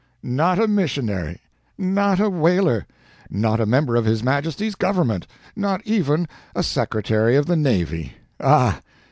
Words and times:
Not 0.23 0.57
a 0.57 0.67
missionary! 0.67 1.41
not 1.77 2.19
a 2.19 2.27
whaler! 2.27 2.87
not 3.29 3.59
a 3.59 3.67
member 3.67 3.95
of 3.95 4.03
his 4.05 4.23
Majesty's 4.23 4.73
government! 4.73 5.27
not 5.55 5.79
even 5.85 6.27
a 6.55 6.63
Secretary 6.63 7.35
of 7.35 7.45
the 7.45 7.55
Navy! 7.55 8.13
Ah! 8.39 8.81